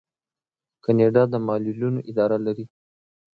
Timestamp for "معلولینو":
1.47-1.99